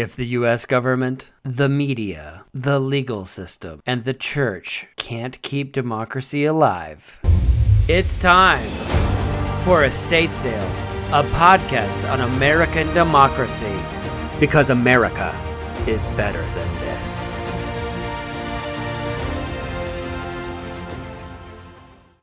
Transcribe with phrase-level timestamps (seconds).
[0.00, 6.46] If the US government, the media, the legal system, and the church can't keep democracy
[6.46, 7.20] alive,
[7.86, 8.66] it's time
[9.62, 10.70] for Estate Sale,
[11.12, 13.78] a podcast on American democracy.
[14.40, 15.36] Because America
[15.86, 17.30] is better than this.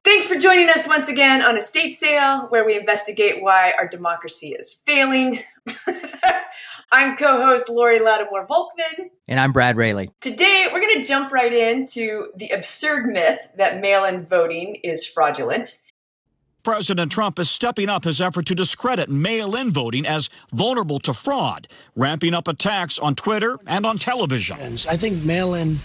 [0.03, 4.55] Thanks for joining us once again on Estate Sale, where we investigate why our democracy
[4.57, 5.41] is failing.
[6.91, 9.09] I'm co host Lori Lattimore Volkman.
[9.27, 10.07] And I'm Brad Rayleigh.
[10.21, 15.05] Today, we're going to jump right into the absurd myth that mail in voting is
[15.05, 15.81] fraudulent.
[16.63, 21.13] President Trump is stepping up his effort to discredit mail in voting as vulnerable to
[21.13, 24.57] fraud, ramping up attacks on Twitter and on television.
[24.59, 25.79] I think mail in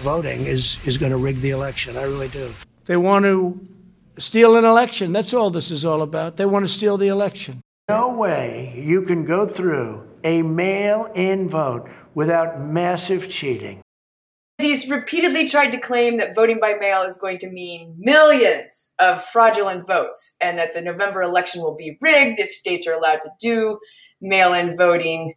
[0.00, 1.96] voting is, is going to rig the election.
[1.96, 2.52] I really do.
[2.86, 3.58] They want to
[4.18, 5.12] steal an election.
[5.12, 6.36] That's all this is all about.
[6.36, 7.60] They want to steal the election.
[7.88, 13.80] No way you can go through a mail in vote without massive cheating.
[14.58, 19.22] He's repeatedly tried to claim that voting by mail is going to mean millions of
[19.22, 23.30] fraudulent votes and that the November election will be rigged if states are allowed to
[23.40, 23.78] do
[24.20, 25.34] mail in voting,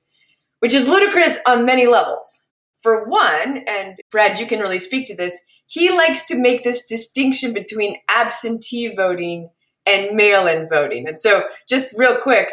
[0.59, 2.47] which is ludicrous on many levels.
[2.79, 6.87] For one, and Brad, you can really speak to this, he likes to make this
[6.87, 9.51] distinction between absentee voting
[9.85, 11.07] and mail in voting.
[11.07, 12.51] And so, just real quick,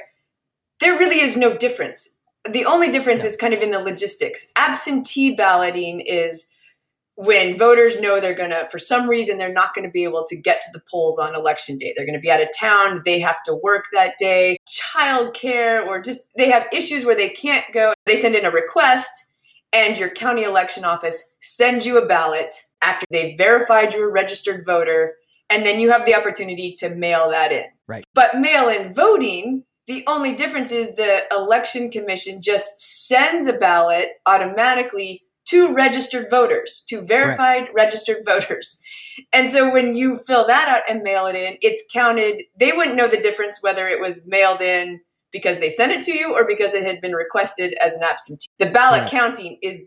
[0.81, 2.17] there really is no difference.
[2.53, 3.29] The only difference yeah.
[3.29, 4.47] is kind of in the logistics.
[4.57, 6.49] Absentee balloting is
[7.21, 10.25] when voters know they're going to, for some reason, they're not going to be able
[10.29, 11.93] to get to the polls on election day.
[11.97, 13.03] They're going to be out of town.
[13.05, 17.65] They have to work that day, childcare, or just they have issues where they can't
[17.75, 17.93] go.
[18.07, 19.11] They send in a request,
[19.73, 24.65] and your county election office sends you a ballot after they've verified you're a registered
[24.65, 25.17] voter,
[25.51, 27.65] and then you have the opportunity to mail that in.
[27.89, 28.05] Right.
[28.15, 34.11] But mail in voting, the only difference is the election commission just sends a ballot
[34.27, 37.75] automatically to registered voters, to verified right.
[37.75, 38.81] registered voters.
[39.33, 42.45] And so when you fill that out and mail it in, it's counted.
[42.61, 45.01] They wouldn't know the difference whether it was mailed in
[45.33, 48.47] because they sent it to you or because it had been requested as an absentee.
[48.59, 49.11] The ballot right.
[49.11, 49.87] counting is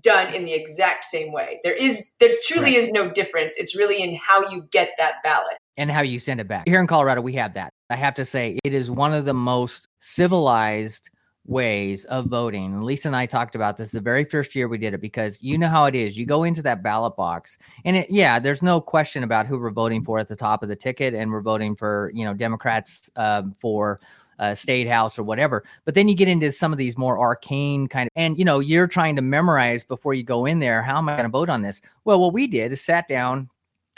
[0.00, 1.60] done in the exact same way.
[1.62, 2.82] There is there truly right.
[2.82, 3.56] is no difference.
[3.58, 6.68] It's really in how you get that ballot and how you send it back.
[6.68, 7.72] Here in Colorado we have that.
[7.90, 11.10] I have to say it is one of the most civilized
[11.46, 12.80] ways of voting.
[12.80, 15.58] Lisa and I talked about this the very first year we did it because you
[15.58, 16.16] know how it is.
[16.16, 19.70] You go into that ballot box, and it, yeah, there's no question about who we're
[19.70, 23.10] voting for at the top of the ticket, and we're voting for you know Democrats
[23.16, 24.00] uh, for
[24.38, 25.64] uh, state house or whatever.
[25.84, 28.58] But then you get into some of these more arcane kind of, and you know,
[28.58, 30.82] you're trying to memorize before you go in there.
[30.82, 31.80] How am I going to vote on this?
[32.04, 33.48] Well, what we did is sat down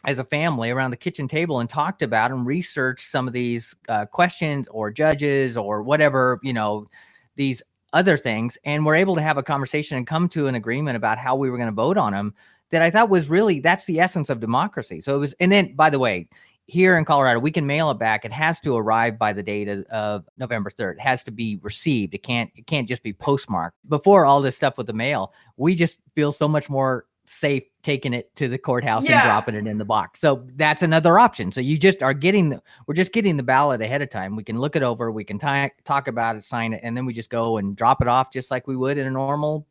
[0.07, 3.75] as a family around the kitchen table and talked about and researched some of these
[3.89, 6.89] uh, questions or judges or whatever you know
[7.35, 7.63] these
[7.93, 11.19] other things and we're able to have a conversation and come to an agreement about
[11.19, 12.35] how we were going to vote on them
[12.71, 15.01] that I thought was really that's the essence of democracy.
[15.01, 16.29] So it was and then by the way,
[16.69, 18.25] here in Colorado, we can mail it back.
[18.25, 20.95] It has to arrive by the date of, of, November 3rd.
[20.95, 22.13] It has to be received.
[22.13, 23.77] It can't it can't just be postmarked.
[23.89, 28.13] Before all this stuff with the mail, we just feel so much more safe taking
[28.13, 29.21] it to the courthouse yeah.
[29.21, 30.21] and dropping it in the box.
[30.21, 31.53] So that's another option.
[31.53, 34.37] So you just are getting the we're just getting the ballot ahead of time.
[34.37, 37.07] We can look it over, we can t- talk about it, sign it, and then
[37.07, 39.67] we just go and drop it off just like we would in a normal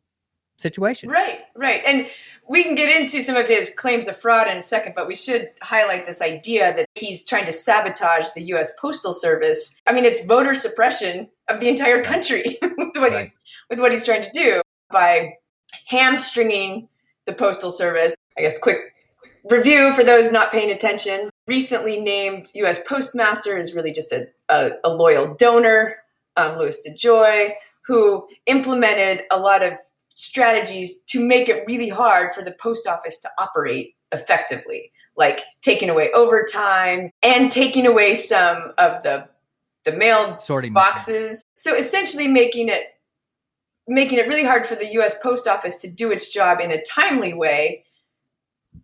[0.58, 1.10] situation.
[1.10, 1.82] Right, right.
[1.86, 2.08] And
[2.48, 5.14] we can get into some of his claims of fraud in a second, but we
[5.14, 9.78] should highlight this idea that he's trying to sabotage the US Postal Service.
[9.86, 13.20] I mean, it's voter suppression of the entire country with what right.
[13.20, 15.34] he's with what he's trying to do by
[15.86, 16.88] hamstringing
[17.26, 18.16] the Postal Service.
[18.38, 18.78] I guess quick
[19.50, 21.30] review for those not paying attention.
[21.46, 22.82] Recently named U.S.
[22.86, 25.96] Postmaster is really just a, a, a loyal donor,
[26.36, 27.50] um, Louis DeJoy,
[27.86, 29.74] who implemented a lot of
[30.14, 35.90] strategies to make it really hard for the post office to operate effectively, like taking
[35.90, 39.28] away overtime and taking away some of the
[39.84, 41.44] the mail sorting boxes.
[41.54, 42.95] So essentially making it
[43.88, 46.82] making it really hard for the US Post Office to do its job in a
[46.82, 47.84] timely way.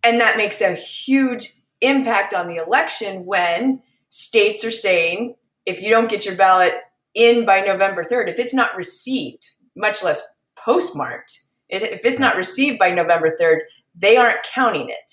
[0.05, 5.35] And that makes a huge impact on the election when states are saying
[5.67, 6.75] if you don't get your ballot
[7.15, 12.79] in by November 3rd, if it's not received, much less postmarked, if it's not received
[12.79, 13.61] by November 3rd,
[13.95, 15.13] they aren't counting it.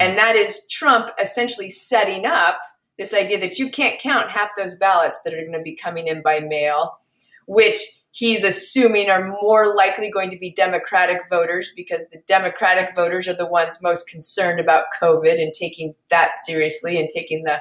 [0.00, 0.06] Hmm.
[0.06, 2.58] And that is Trump essentially setting up
[2.98, 6.06] this idea that you can't count half those ballots that are going to be coming
[6.06, 6.98] in by mail,
[7.46, 13.28] which he's assuming are more likely going to be Democratic voters because the Democratic voters
[13.28, 17.60] are the ones most concerned about COVID and taking that seriously and taking the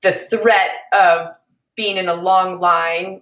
[0.00, 1.28] the threat of
[1.74, 3.20] being in a long line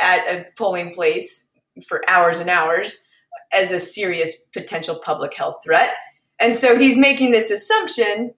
[0.00, 1.48] at a polling place
[1.86, 3.04] for hours and hours
[3.52, 5.90] as a serious potential public health threat.
[6.38, 8.34] And so he's making this assumption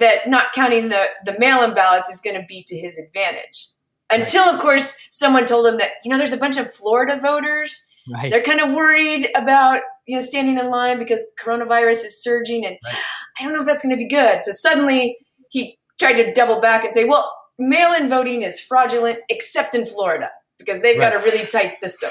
[0.00, 3.68] that not counting the, the mail in ballots is going to be to his advantage.
[4.10, 7.84] Until, of course, someone told him that, you know, there's a bunch of Florida voters.
[8.10, 8.30] Right.
[8.32, 12.64] They're kind of worried about, you know, standing in line because coronavirus is surging.
[12.64, 12.94] And Right.
[13.38, 14.42] I don't know if that's going to be good.
[14.42, 15.18] So suddenly
[15.50, 19.84] he tried to double back and say, well, mail in voting is fraudulent except in
[19.84, 22.10] Florida because they've got a really tight system,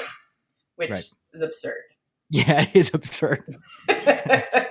[0.76, 1.04] which Right.
[1.32, 1.82] is absurd.
[2.30, 3.56] Yeah, it is absurd.
[3.88, 4.68] I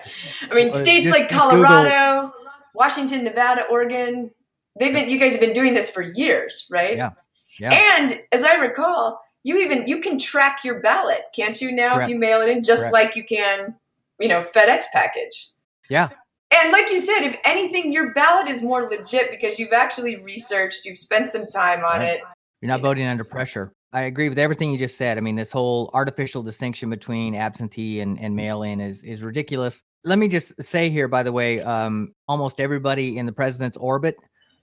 [0.53, 2.31] mean, states just- like Colorado,
[2.73, 4.31] Washington, Nevada, Oregon,
[4.79, 6.97] they've been you guys have been doing this for years, right?
[6.97, 7.11] Yeah.
[7.59, 7.73] Yeah.
[7.73, 12.09] And as I recall, you even you can track your ballot, can't you now Correct.
[12.09, 12.93] if you mail it in just Correct.
[12.93, 13.75] like you can,
[14.19, 15.49] you know, FedEx package.
[15.89, 16.09] Yeah.
[16.51, 20.85] And like you said, if anything, your ballot is more legit because you've actually researched,
[20.85, 22.15] you've spent some time on Right.
[22.15, 22.21] it.
[22.61, 23.73] You're not voting under pressure.
[23.93, 25.17] I agree with everything you just said.
[25.17, 29.81] I mean, this whole artificial distinction between absentee and, and mail in is, is ridiculous.
[30.03, 34.17] Let me just say here, by the way, um, almost everybody in the president's orbit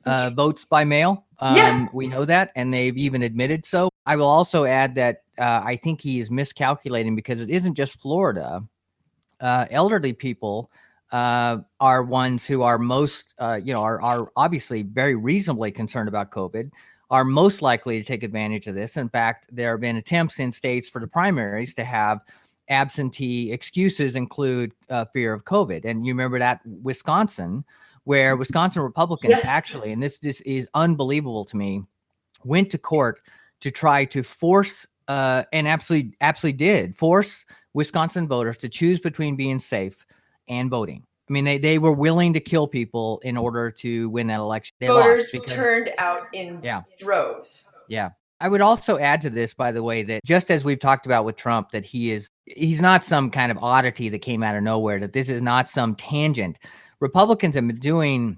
[0.06, 1.24] uh, votes by mail.
[1.40, 1.86] Um, Yeah.
[1.92, 3.90] We know that, and they've even admitted so.
[4.06, 8.00] I will also add that uh, I think he is miscalculating because it isn't just
[8.00, 8.62] Florida.
[9.40, 10.70] Uh, elderly people
[11.12, 16.08] uh, are ones who are most, uh, you know, are, are obviously very reasonably concerned
[16.08, 16.70] about COVID
[17.10, 18.96] are most likely to take advantage of this.
[18.96, 22.20] In fact, there have been attempts in states for the primaries to have
[22.68, 25.84] absentee excuses include uh, fear of COVID.
[25.84, 27.64] And you remember that Wisconsin,
[28.04, 29.44] where Wisconsin Republicans Yes.
[29.44, 31.82] actually, and this this is unbelievable to me,
[32.44, 33.20] went to court
[33.60, 39.36] to try to force uh, and absolutely absolutely did force Wisconsin voters to choose between
[39.36, 40.06] being safe
[40.48, 41.02] and voting.
[41.28, 44.74] I mean, they, they were willing to kill people in order to win that election.
[44.78, 46.82] They Voters because- turned out in Yeah.
[46.98, 47.72] droves.
[47.88, 48.10] yeah.
[48.40, 51.24] I would also add to this, by the way, that just as we've talked about
[51.24, 54.62] with Trump, that he is he's not some kind of oddity that came out of
[54.62, 56.58] nowhere, that this is not some tangent.
[57.04, 58.34] Republicans have been doing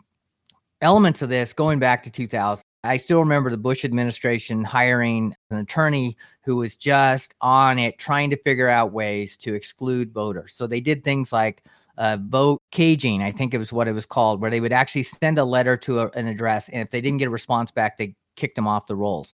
[0.80, 2.64] elements of this going back to 2000.
[2.82, 8.28] I still remember the Bush administration hiring an attorney who was just on it, trying
[8.30, 10.52] to figure out ways to exclude voters.
[10.54, 11.62] So they did things like
[11.96, 15.04] uh, vote caging, I think it was what it was called, where they would actually
[15.04, 17.96] send a letter to a, an address, and if they didn't get a response back,
[17.96, 19.32] they kicked them off the rolls.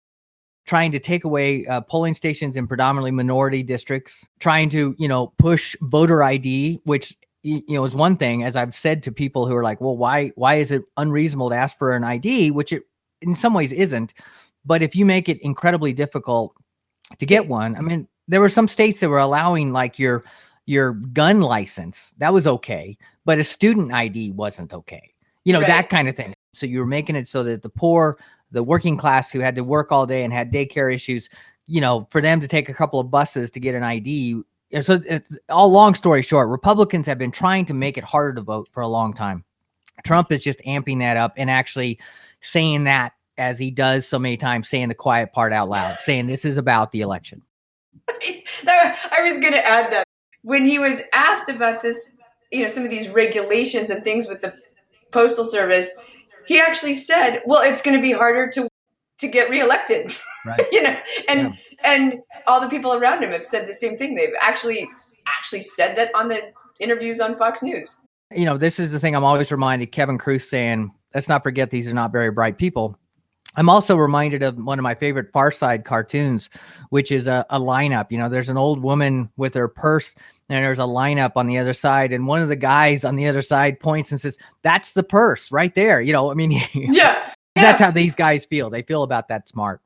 [0.65, 5.35] Trying to take away uh, polling stations in predominantly minority districts, trying to you know
[5.39, 8.43] push voter ID, which you know is one thing.
[8.45, 11.57] As I've said to people who are like, well, why why is it unreasonable to
[11.57, 12.85] ask for an ID, which it
[13.23, 14.15] in some ways isn't,
[14.65, 16.55] but if you make it incredibly difficult
[17.19, 20.25] to get one, I mean, there were some states that were allowing like your
[20.67, 25.15] your gun license that was okay, but a student ID wasn't okay.
[25.45, 25.69] You know Right.
[25.69, 26.35] that kind of thing.
[26.53, 28.19] So you were making it so that the poor,
[28.51, 31.29] the working class who had to work all day and had daycare issues,
[31.67, 34.43] you know, for them to take a couple of buses to get an ID.
[34.81, 38.43] So, it's, all long story short, Republicans have been trying to make it harder to
[38.43, 39.45] vote for a long time.
[40.05, 41.99] Trump is just amping that up and actually
[42.41, 46.27] saying that as he does so many times, saying the quiet part out loud, saying
[46.27, 47.43] this is about the election.
[48.09, 50.07] I was going to add that
[50.43, 52.15] when he was asked about this,
[52.53, 54.55] you know, some of these regulations and things with the
[55.13, 55.91] postal service,
[56.47, 58.68] he actually said, "Well, it's going to be harder to
[59.19, 60.15] to get reelected."
[60.47, 60.67] Right.
[60.73, 60.97] you know,
[61.29, 64.15] and and all the people around him have said the same thing.
[64.15, 64.89] They've actually
[65.27, 68.01] actually said that on the interviews on Fox News.
[68.35, 71.71] you know, this is the thing I'm always reminded Kevin Kruse saying, let's not forget
[71.71, 72.99] these are not very bright people.
[73.57, 76.49] I'm also reminded of one of my favorite Far Side cartoons,
[76.91, 78.07] which is a, a lineup.
[78.11, 80.15] You know, there's an old woman with her purse,
[80.49, 83.27] and there's a lineup on the other side, and one of the guys on the
[83.27, 87.33] other side points and says, "That's the purse right there." You know, I mean, Yeah.
[87.55, 88.71] That's how these guys feel.
[88.71, 89.81] They feel about that smart.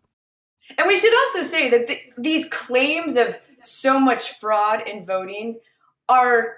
[0.78, 5.58] And we should also say that th- these claims of so much fraud in voting
[6.08, 6.56] are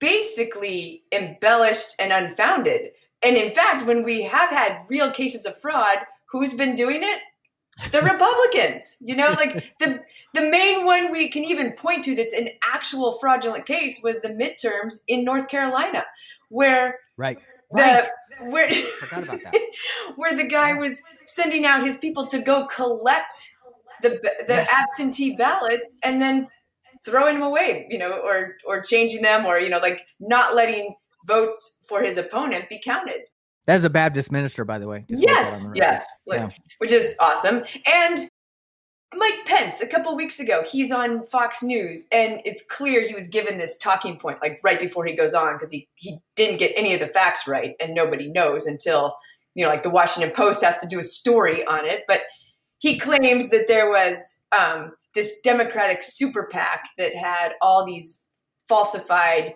[0.00, 2.90] basically embellished and unfounded.
[3.22, 7.20] And in fact, when we have had real cases of fraud, who's been doing it?
[7.92, 8.96] The Republicans.
[9.00, 10.00] You know, like the
[10.34, 14.28] the main one we can even point to that's an actual fraudulent case was the
[14.28, 16.04] midterms in North Carolina,
[16.48, 17.38] where Right.
[17.70, 18.08] the Right.
[18.40, 19.68] Where that.
[20.16, 23.50] where the guy was sending out his people to go collect
[24.02, 24.10] the
[24.46, 24.68] the Yes.
[24.72, 26.48] absentee ballots and then
[27.04, 30.94] throwing them away, you know, or or changing them, or you know, like not letting
[31.26, 33.20] votes for his opponent be counted.
[33.66, 35.04] That's a Baptist minister, by the way.
[35.08, 36.48] just wanna let Yes, yes, Yeah.
[36.78, 37.64] which is awesome.
[37.86, 38.28] And
[39.14, 43.28] Mike Pence, a couple weeks ago, he's on Fox News, and it's clear he was
[43.28, 46.72] given this talking point like right before he goes on because he he didn't get
[46.76, 49.16] any of the facts right, and nobody knows until
[49.54, 52.04] you know, like the Washington Post has to do a story on it.
[52.08, 52.22] But
[52.78, 58.24] he claims that there was um, this Democratic super PAC that had all these
[58.68, 59.54] falsified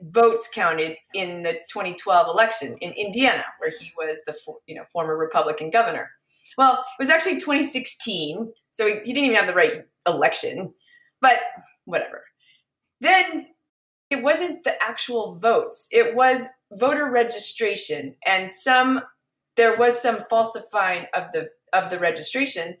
[0.00, 4.36] votes counted in the 2012 election in Indiana, where he was the
[4.66, 6.10] you know former Republican governor.
[6.58, 10.74] Well, it was actually 2016, so he, he didn't even have the right election,
[11.20, 11.38] but
[11.84, 12.24] whatever.
[13.00, 13.46] Then
[14.10, 19.00] it wasn't the actual votes; it was voter registration, and some
[19.56, 22.76] there was some falsifying of the of the registration,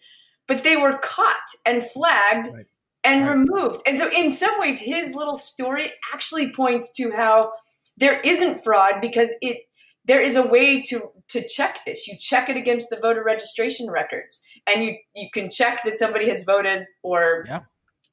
[0.48, 2.66] but they were caught and flagged right.
[3.04, 3.32] and right.
[3.32, 3.82] removed.
[3.86, 7.52] And so, in some ways, his little story actually points to how
[7.96, 9.67] there isn't fraud because it
[10.08, 12.08] there is a way to to check this.
[12.08, 16.28] You check it against the voter registration records, and you you can check that somebody
[16.28, 17.60] has voted or yeah.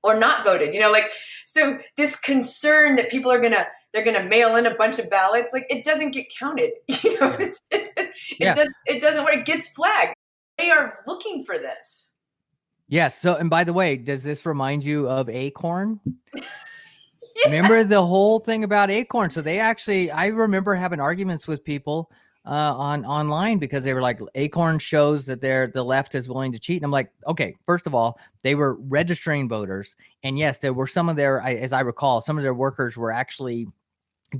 [0.03, 0.73] or not voted.
[0.73, 1.11] You know, like
[1.45, 5.09] so this concern that people are gonna they're going to mail in a bunch of
[5.09, 5.53] ballots.
[5.53, 6.73] Like it doesn't get counted.
[7.03, 8.53] You know, it, it, it, yeah.
[8.53, 9.35] does, it doesn't work.
[9.35, 10.15] It gets flagged.
[10.57, 12.13] They are looking for this.
[12.87, 13.17] Yes.
[13.17, 15.99] So, and by the way, does this remind you of Acorn?
[17.45, 19.29] Remember the whole thing about Acorn?
[19.29, 22.09] So they actually, I remember having arguments with people
[22.45, 26.51] uh, on online because they were like, Acorn shows that they're the left is willing
[26.51, 26.77] to cheat.
[26.77, 30.87] And I'm like, okay, first of all, they were registering voters, and yes, there were
[30.87, 33.67] some of their, as I recall, some of their workers were actually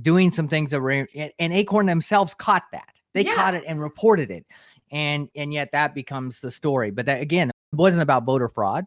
[0.02, 3.00] doing some things that were, and Acorn themselves caught that.
[3.12, 3.34] They yeah.
[3.34, 4.44] caught it and reported it,
[4.92, 6.90] and and yet that becomes the story.
[6.90, 8.84] But that again, it wasn't about voter fraud.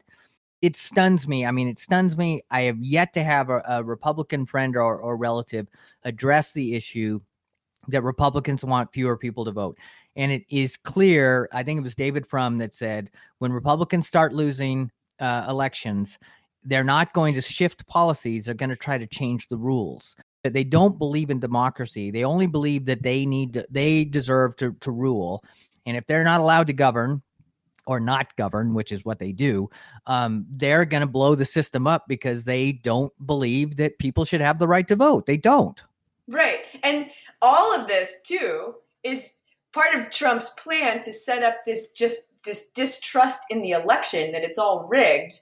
[0.61, 1.45] It stuns me.
[1.45, 2.43] I mean, it stuns me.
[2.51, 5.67] I have yet to have a, a Republican friend or, or relative
[6.03, 7.19] address the issue
[7.87, 9.77] that Republicans want fewer people to vote.
[10.15, 14.33] And it is clear, I think it was David Frum that said, when Republicans start
[14.33, 16.17] losing uh, elections,
[16.65, 20.15] they're not going to shift policies, they're going to try to change the rules.
[20.43, 22.11] They don't believe in democracy.
[22.11, 25.43] They only believe that they need to, they deserve to, to rule.
[25.85, 27.21] And if they're not allowed to govern,
[27.89, 29.67] or not govern, which is what they do,
[30.05, 34.41] um, they're going to blow the system up because they don't believe that people should
[34.41, 35.25] have the right to vote.
[35.25, 35.81] They don't.
[36.27, 36.59] Right.
[36.83, 37.09] And
[37.41, 39.33] all of this, too, is
[39.73, 44.43] part of Trump's plan to set up this just this distrust in the election that
[44.43, 45.33] it's all rigged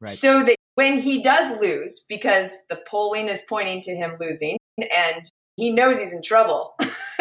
[0.00, 0.12] right.
[0.12, 5.24] so that when he does lose, because the polling is pointing to him losing and
[5.56, 6.76] he knows he's in trouble.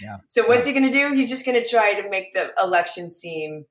[0.00, 0.16] yeah.
[0.26, 0.72] So what's yeah.
[0.72, 1.14] he going to do?
[1.14, 3.66] He's just going to try to make the election seem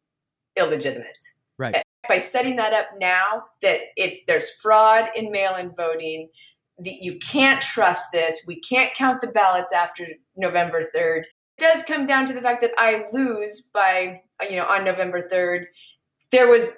[0.57, 1.23] illegitimate.
[1.57, 1.83] Right.
[2.07, 6.29] By setting that up now, that it's there's fraud in mail-in voting.
[6.79, 8.43] The, you can't trust this.
[8.47, 11.25] We can't count the ballots after November third.
[11.57, 15.27] It does come down to the fact that I lose by you know on November
[15.29, 15.67] third.
[16.31, 16.73] There was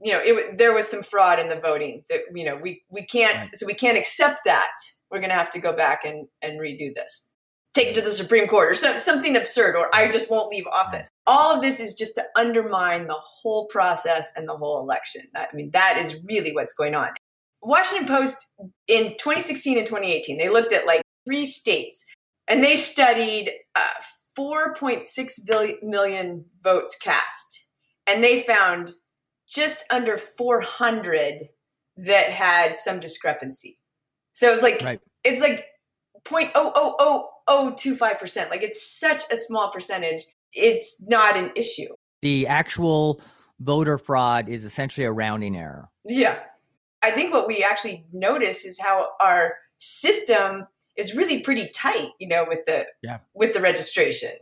[0.00, 3.04] you know it, there was some fraud in the voting that you know we we
[3.04, 3.56] can't right.
[3.56, 4.70] so we can't accept that.
[5.10, 7.29] We're going to have to go back and and redo this
[7.74, 10.66] take it to the Supreme Court or so, something absurd, or I just won't leave
[10.66, 11.08] office.
[11.26, 15.22] All of this is just to undermine the whole process and the whole election.
[15.36, 17.10] I mean, that is really what's going on.
[17.62, 18.46] Washington Post
[18.88, 22.04] in 2016 and 2018, they looked at like three states
[22.48, 23.80] and they studied uh,
[24.38, 27.68] 4.6 million votes cast.
[28.06, 28.92] And they found
[29.48, 31.48] just under 400
[31.98, 33.78] that had some discrepancy.
[34.32, 35.00] So it's like, right.
[35.22, 35.66] it's like
[37.50, 38.50] 0.00025%.
[38.50, 40.24] Like it's such a small percentage.
[40.52, 41.88] It's not an issue.
[42.22, 43.20] The actual
[43.60, 45.88] voter fraud is essentially a rounding error.
[46.04, 46.38] Yeah.
[47.02, 50.66] I think what we actually notice is how our system
[50.96, 53.18] is really pretty tight, you know, with the yeah.
[53.34, 54.32] with the registration.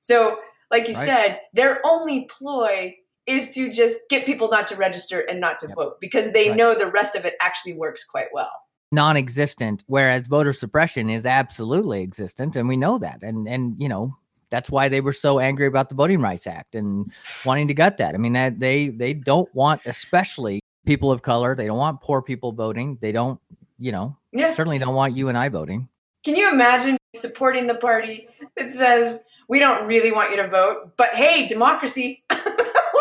[0.00, 0.38] So,
[0.70, 1.06] like you right.
[1.06, 2.94] said, their only ploy
[3.26, 5.76] is to just get people not to register and not to yep.
[5.76, 6.56] vote because they right.
[6.56, 8.52] know the rest of it actually works quite well
[8.90, 14.14] non-existent whereas voter suppression is absolutely existent and we know that and and you know
[14.50, 17.12] that's why they were so angry about the voting rights act and
[17.44, 18.14] wanting to gut that.
[18.14, 22.22] I mean that they they don't want especially people of color they don't want poor
[22.22, 23.38] people voting they don't
[23.78, 24.54] you know yeah.
[24.54, 25.88] certainly don't want you and i voting.
[26.24, 30.92] Can you imagine supporting the party that says we don't really want you to vote
[30.96, 32.24] but hey democracy.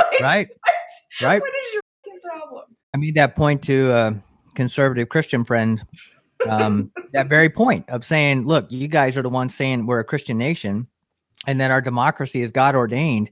[0.09, 0.47] Like, right.
[0.47, 1.27] what?
[1.27, 1.41] right.
[1.41, 1.81] What is your
[2.23, 2.63] problem?
[2.93, 4.13] I made that point to uh
[4.57, 5.81] conservative Christian friend
[6.49, 10.03] um, that very point of saying, look, you guys are the ones saying we're a
[10.03, 10.87] Christian nation
[11.45, 13.29] and that our democracy is God ordained.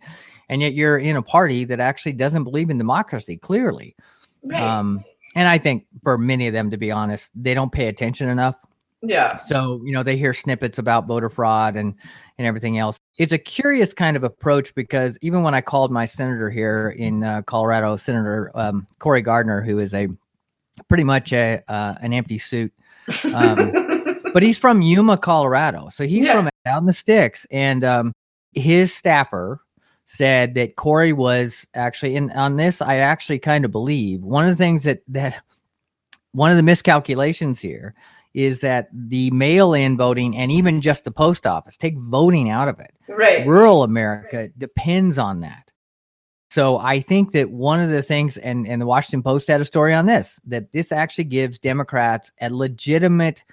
[0.47, 3.95] And yet you're in a party that actually doesn't believe in democracy, clearly.
[4.43, 4.61] Right.
[4.61, 5.03] Um,
[5.35, 8.55] and I think for many of them, to be honest, they don't pay attention enough.
[9.01, 9.37] Yeah.
[9.37, 11.93] So, you know, they hear snippets about voter fraud and
[12.37, 12.99] and everything else.
[13.17, 17.23] It's a curious kind of approach because even when I called my senator here in
[17.23, 20.07] uh, Colorado, Senator um, Cory Gardner, who is a
[20.87, 22.73] pretty much a uh, an empty suit.
[23.33, 26.33] Um, but he's from Yuma, Colorado, so he's yeah.
[26.33, 28.13] from out in the sticks, and um,
[28.53, 29.61] his staffer
[30.05, 34.51] said that Cory was actually, and on this, I actually kind of believe one of
[34.51, 35.41] the things that that
[36.31, 37.95] one of the miscalculations here
[38.33, 42.79] is that the mail-in voting and even just the post office take voting out of
[42.81, 42.93] it.
[43.07, 43.47] Right.
[43.47, 45.64] Rural America depends on that.
[46.55, 49.65] So I think that one of the things, and, and the Washington Post had a
[49.65, 53.43] story on this, that this actually gives Democrats a legitimate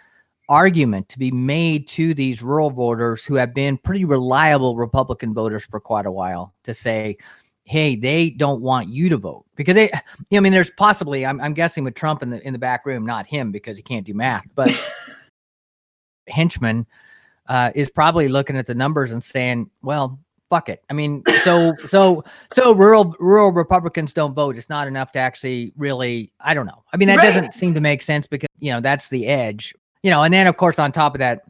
[0.49, 5.65] argument to be made to these rural voters who have been pretty reliable Republican voters
[5.65, 7.17] for quite a while to say,
[7.65, 9.47] hey, they don't want you to vote.
[9.57, 9.91] Because they,
[10.33, 13.05] I mean, there's possibly, I'm, I'm guessing with Trump in the in the back room,
[13.05, 14.71] not him because he can't do math, but
[16.29, 16.87] henchman
[17.49, 20.21] uh, is probably looking at the numbers and saying, well,
[20.53, 20.85] fuck it.
[20.91, 24.59] I mean, so so so rural rural Republicans don't vote.
[24.59, 26.31] It's not enough to actually really.
[26.41, 26.85] I don't know.
[26.93, 27.33] I mean, that Right.
[27.33, 29.75] doesn't seem to make sense because you know that's the edge.
[30.03, 31.41] You know, and then of course on top of that,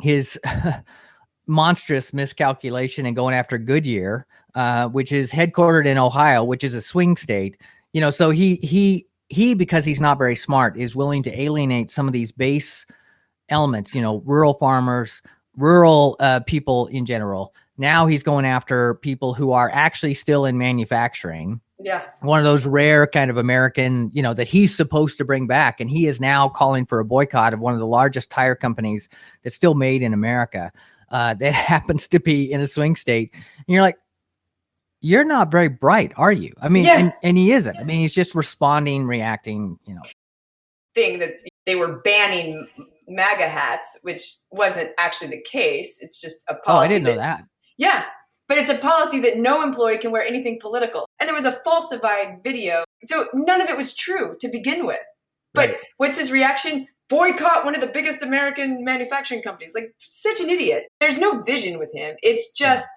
[0.00, 0.40] his
[1.46, 6.80] monstrous miscalculation and going after Goodyear, uh, which is headquartered in Ohio, which is a
[6.80, 7.56] swing state.
[7.92, 11.92] You know, so he he he because he's not very smart is willing to alienate
[11.92, 12.86] some of these base
[13.50, 13.94] elements.
[13.94, 15.22] You know, rural farmers,
[15.56, 17.54] rural uh, people in general.
[17.78, 22.02] Now he's going after people who are actually still in manufacturing Yeah.
[22.20, 25.80] one of those rare kind of American, you know, that he's supposed to bring back.
[25.80, 29.08] And he is now calling for a boycott of one of the largest tire companies
[29.42, 30.70] that's still made in America.
[31.10, 33.30] Uh, that happens to be in a swing state.
[33.34, 33.96] And you're like,
[35.00, 36.52] you're not very bright, are you?
[36.62, 36.98] I mean, Yeah.
[36.98, 37.76] and, and he isn't.
[37.76, 40.02] I mean, he's just responding, reacting, you know.
[40.94, 41.34] Thing that
[41.66, 42.68] they were banning
[43.14, 45.98] MAGA hats, which wasn't actually the case.
[46.00, 46.64] It's just a policy.
[46.66, 47.44] Oh, I didn't know that.
[47.78, 48.04] Yeah.
[48.48, 51.06] But it's a policy that no employee can wear anything political.
[51.20, 52.84] And there was a falsified video.
[53.04, 54.98] So none of it was true to begin with.
[55.54, 55.78] But Right.
[55.98, 56.86] what's his reaction?
[57.08, 59.72] Boycott one of the biggest American manufacturing companies.
[59.74, 60.84] Like, such an idiot.
[61.00, 62.16] There's no vision with him.
[62.22, 62.88] It's just,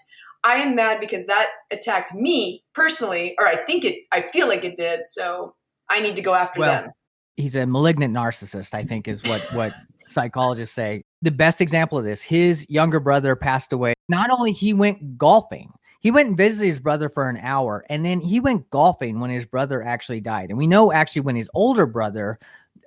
[0.43, 4.63] I am mad because that attacked me personally, or I think it, I feel like
[4.63, 5.01] it did.
[5.07, 5.55] So
[5.89, 6.91] I need to go after Well, them.
[7.36, 9.74] he's a malignant narcissist i think is what what
[10.05, 13.93] psychologists say the best example of this his younger brother passed away.
[14.08, 15.71] Not only he went golfing
[16.06, 19.32] he went and visited his brother for an hour and then he went golfing when
[19.32, 20.49] his brother actually died.
[20.49, 22.38] And we know actually when his older brother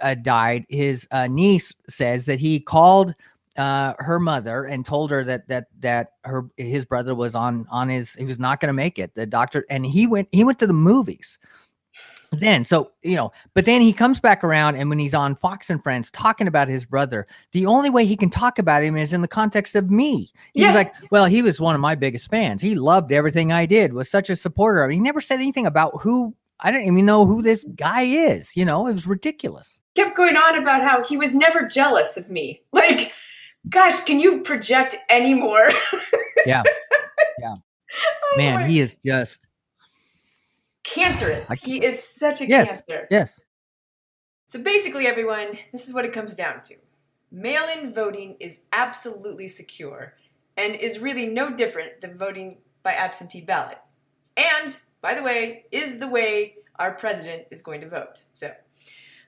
[0.00, 3.14] uh, died his uh, niece says that he called
[3.56, 7.88] uh, her mother and told her that that that her his brother was on on
[7.88, 9.12] his he was not going to make it.
[9.16, 11.40] The doctor and he went he went to the movies
[12.32, 15.70] then so you know but then he comes back around and when he's on fox
[15.70, 19.12] and friends talking about his brother the only way he can talk about him is
[19.14, 20.74] in the context of me he's Yeah.
[20.74, 24.10] like well he was one of my biggest fans he loved everything i did was
[24.10, 27.64] such a supporter he never said anything about who i don't even know who this
[27.76, 31.66] guy is you know it was ridiculous kept going on about how he was never
[31.66, 32.62] jealous of me.
[32.72, 33.12] Like,
[33.68, 35.70] gosh, can you project any more?
[36.46, 36.62] Yeah.
[37.40, 37.54] Yeah.
[37.56, 39.47] Oh my- man he is just
[40.98, 41.50] cancerous.
[41.50, 42.68] I- he is such a Yes.
[42.68, 43.06] cancer.
[43.10, 43.40] yes
[44.46, 46.76] So basically, everyone, this is what it comes down to.
[47.30, 50.14] Mail in voting is absolutely secure
[50.56, 53.78] and is really no different than voting by absentee ballot.
[54.38, 58.24] And, by the way, is the way our president is going to vote.
[58.34, 58.54] So,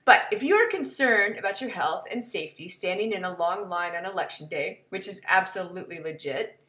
[0.05, 3.95] but if you are concerned about your health and safety standing in a long line
[3.95, 6.59] on election day, which is absolutely legit,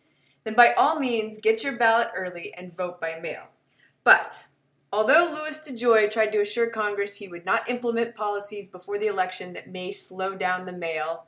[0.44, 3.44] then by all means get your ballot early and vote by mail.
[4.04, 4.46] But
[4.92, 9.54] Although Louis DeJoy tried to assure Congress he would not implement policies before the election
[9.54, 11.24] that may slow down the mail,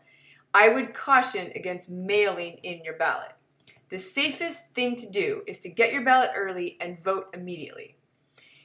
[0.52, 3.32] I would caution against mailing in your ballot.
[3.88, 7.96] The safest thing to do is to get your ballot early and vote immediately.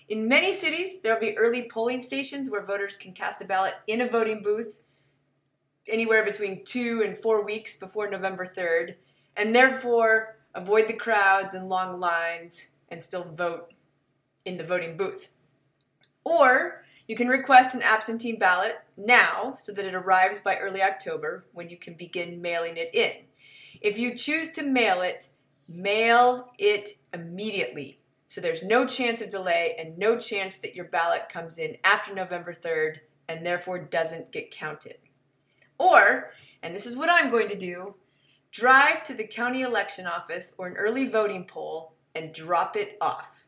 [0.10, 3.76] In many cities, there will be early polling stations where voters can cast a ballot
[3.88, 4.82] in a voting booth
[5.88, 8.96] anywhere between two and four weeks before November 3rd,
[9.38, 13.72] and therefore avoid the crowds and long lines and still vote
[14.50, 15.30] in the voting booth.
[16.26, 21.46] Or you can request an absentee ballot now so that it arrives by early October
[21.54, 23.12] when you can begin mailing it in.
[23.82, 25.30] If you choose to mail it,
[25.68, 28.00] mail it immediately.
[28.28, 32.14] So there's no chance of delay and no chance that your ballot comes in after
[32.14, 34.98] November 3rd and therefore doesn't get counted.
[35.78, 36.32] Or,
[36.62, 37.96] and this is what I'm going to do,
[38.52, 43.39] drive to the county election office or an early voting poll and drop it off.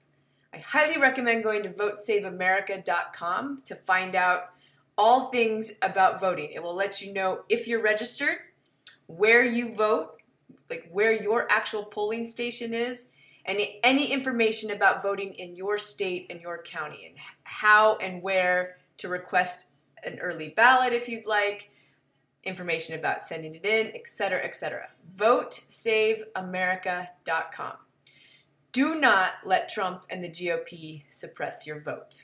[0.53, 4.49] I highly recommend going to votesaveamerica.com to find out
[4.97, 6.51] all things about voting.
[6.51, 8.35] It will let you know if you're registered,
[9.07, 10.21] where you vote,
[10.69, 13.07] like where your actual polling station is,
[13.45, 18.75] and any information about voting in your state and your county, and how and where
[18.97, 19.67] to request
[20.03, 21.69] an early ballot if you'd like,
[22.43, 24.89] information about sending it in, etc., etc.
[25.17, 27.73] VoteSaveAmerica.com.
[28.73, 32.23] Do not let Trump and the GOP suppress your vote.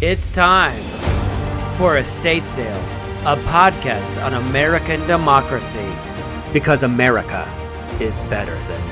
[0.00, 0.82] It's time
[1.76, 2.84] for Estate Sale,
[3.24, 5.86] a podcast on American democracy.
[6.52, 7.46] Because America
[8.00, 8.87] is better than.